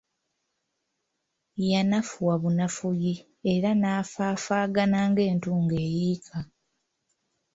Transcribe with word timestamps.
Yanafuwa 1.71 2.35
bunafuyi, 2.41 3.13
era 3.53 3.69
nafaafaagana 3.81 4.99
ng'entungo 5.09 5.75
eyiika. 5.85 6.37